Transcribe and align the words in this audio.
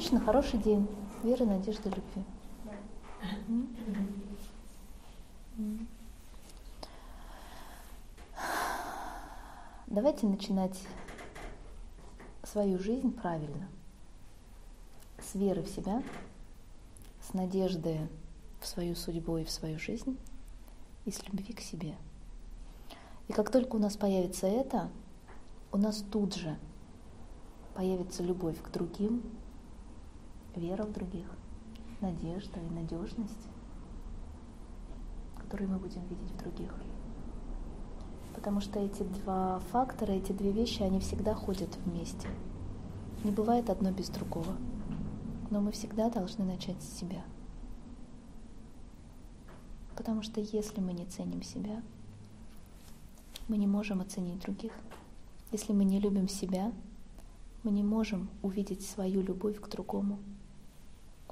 точно 0.00 0.18
хороший 0.18 0.58
день. 0.58 0.88
Веры, 1.22 1.44
надежды, 1.44 1.90
любви. 1.90 2.24
Давайте 9.88 10.26
начинать 10.26 10.80
свою 12.44 12.78
жизнь 12.78 13.12
правильно. 13.12 13.68
С 15.18 15.34
веры 15.34 15.60
в 15.60 15.68
себя, 15.68 16.02
с 17.20 17.34
надежды 17.34 18.08
в 18.58 18.66
свою 18.66 18.94
судьбу 18.94 19.36
и 19.36 19.44
в 19.44 19.50
свою 19.50 19.78
жизнь, 19.78 20.16
и 21.04 21.10
с 21.10 21.22
любви 21.28 21.52
к 21.52 21.60
себе. 21.60 21.94
И 23.28 23.34
как 23.34 23.50
только 23.50 23.76
у 23.76 23.78
нас 23.78 23.98
появится 23.98 24.46
это, 24.46 24.88
у 25.72 25.76
нас 25.76 26.02
тут 26.10 26.36
же 26.36 26.56
появится 27.74 28.22
любовь 28.22 28.56
к 28.62 28.70
другим, 28.70 29.22
вера 30.56 30.84
в 30.84 30.92
других, 30.92 31.26
надежда 32.00 32.60
и 32.60 32.74
надежность, 32.74 33.48
которые 35.36 35.68
мы 35.68 35.78
будем 35.78 36.02
видеть 36.06 36.30
в 36.30 36.38
других. 36.38 36.74
Потому 38.34 38.60
что 38.60 38.78
эти 38.78 39.02
два 39.02 39.60
фактора, 39.70 40.12
эти 40.12 40.32
две 40.32 40.52
вещи, 40.52 40.82
они 40.82 41.00
всегда 41.00 41.34
ходят 41.34 41.76
вместе. 41.84 42.28
Не 43.24 43.30
бывает 43.30 43.68
одно 43.68 43.90
без 43.90 44.08
другого. 44.08 44.56
Но 45.50 45.60
мы 45.60 45.72
всегда 45.72 46.08
должны 46.08 46.44
начать 46.44 46.80
с 46.82 46.98
себя. 46.98 47.22
Потому 49.96 50.22
что 50.22 50.40
если 50.40 50.80
мы 50.80 50.94
не 50.94 51.04
ценим 51.04 51.42
себя, 51.42 51.82
мы 53.48 53.58
не 53.58 53.66
можем 53.66 54.00
оценить 54.00 54.40
других. 54.40 54.72
Если 55.52 55.72
мы 55.72 55.84
не 55.84 55.98
любим 55.98 56.28
себя, 56.28 56.72
мы 57.64 57.72
не 57.72 57.82
можем 57.82 58.30
увидеть 58.42 58.86
свою 58.86 59.20
любовь 59.20 59.60
к 59.60 59.68
другому. 59.68 60.18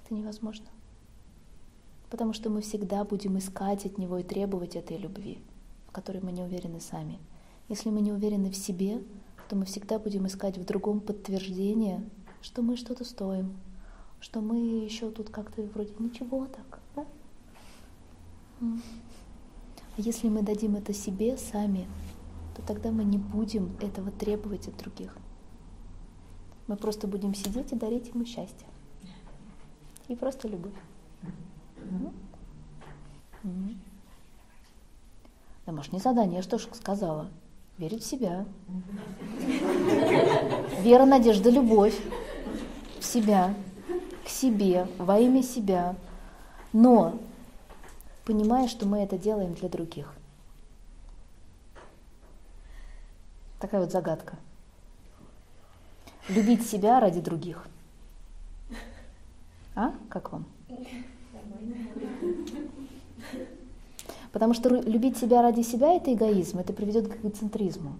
Это 0.08 0.14
невозможно. 0.14 0.64
Потому 2.08 2.32
что 2.32 2.48
мы 2.48 2.62
всегда 2.62 3.04
будем 3.04 3.36
искать 3.36 3.84
от 3.84 3.98
него 3.98 4.16
и 4.16 4.22
требовать 4.22 4.74
этой 4.74 4.96
любви, 4.96 5.38
в 5.86 5.92
которой 5.92 6.22
мы 6.22 6.32
не 6.32 6.42
уверены 6.42 6.80
сами. 6.80 7.18
Если 7.68 7.90
мы 7.90 8.00
не 8.00 8.10
уверены 8.10 8.50
в 8.50 8.56
себе, 8.56 9.02
то 9.50 9.56
мы 9.56 9.66
всегда 9.66 9.98
будем 9.98 10.26
искать 10.26 10.56
в 10.56 10.64
другом 10.64 11.00
подтверждение, 11.00 12.08
что 12.40 12.62
мы 12.62 12.78
что-то 12.78 13.04
стоим, 13.04 13.58
что 14.18 14.40
мы 14.40 14.56
еще 14.82 15.10
тут 15.10 15.28
как-то 15.28 15.60
вроде 15.74 15.92
ничего 15.98 16.46
так. 16.46 16.80
Да? 16.96 17.06
А 18.62 20.00
если 20.00 20.30
мы 20.30 20.40
дадим 20.40 20.76
это 20.76 20.94
себе 20.94 21.36
сами, 21.36 21.86
то 22.56 22.62
тогда 22.62 22.92
мы 22.92 23.04
не 23.04 23.18
будем 23.18 23.76
этого 23.82 24.10
требовать 24.10 24.68
от 24.68 24.78
других. 24.78 25.14
Мы 26.66 26.76
просто 26.76 27.06
будем 27.06 27.34
сидеть 27.34 27.72
и 27.72 27.76
дарить 27.76 28.08
ему 28.08 28.24
счастье. 28.24 28.66
И 30.08 30.16
просто 30.16 30.48
любовь. 30.48 30.72
Да, 35.66 35.72
может, 35.72 35.92
не 35.92 35.98
задание, 35.98 36.42
что 36.42 36.58
ж 36.58 36.66
сказала. 36.72 37.28
Верить 37.76 38.02
в 38.02 38.06
себя. 38.06 38.46
Вера, 40.80 41.04
надежда, 41.04 41.50
любовь. 41.50 41.96
В 42.98 43.04
себя, 43.04 43.54
к 44.24 44.28
себе, 44.28 44.88
во 44.98 45.18
имя 45.18 45.42
себя. 45.42 45.94
Но 46.72 47.18
понимая, 48.24 48.66
что 48.66 48.86
мы 48.86 48.98
это 48.98 49.16
делаем 49.18 49.54
для 49.54 49.68
других. 49.68 50.14
Такая 53.60 53.82
вот 53.82 53.92
загадка. 53.92 54.36
Любить 56.28 56.66
себя 56.68 56.98
ради 56.98 57.20
других. 57.20 57.66
А? 59.78 59.94
Как 60.08 60.32
вам? 60.32 60.44
Потому 64.32 64.52
что 64.52 64.68
любить 64.70 65.16
себя 65.16 65.40
ради 65.40 65.60
себя– 65.62 65.92
это 65.94 66.12
эгоизм, 66.12 66.58
это 66.58 66.72
приведет 66.72 67.06
к 67.06 67.20
эгоцентризму. 67.20 67.92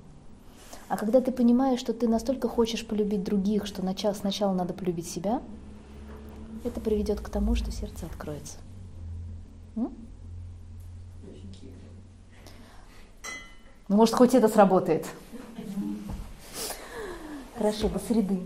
А 0.89 0.97
когда 0.97 1.21
ты 1.21 1.31
понимаешь, 1.31 1.79
что 1.79 1.93
ты 1.93 2.09
настолько 2.09 2.49
хочешь 2.49 2.85
полюбить 2.85 3.23
других, 3.23 3.65
что 3.65 3.83
сначала 4.13 4.55
надо 4.55 4.75
полюбить 4.75 5.09
себя, 5.09 5.41
это 6.65 6.81
приведет 6.81 7.21
к 7.21 7.29
тому, 7.29 7.55
что 7.55 7.71
сердце 7.71 8.07
откроется. 8.07 8.57
М? 9.77 9.93
Ну, 13.87 13.97
может, 13.97 14.17
хоть 14.17 14.35
это 14.35 14.49
сработает. 14.49 15.07
Хорошо, 17.57 17.89
до 17.89 18.01
среды. 18.01 18.41